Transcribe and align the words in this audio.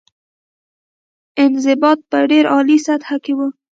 انضباط 1.43 1.99
په 2.09 2.17
ډېره 2.29 2.49
عالي 2.53 2.77
سطح 2.87 3.09
کې 3.23 3.33
وه. 3.37 3.47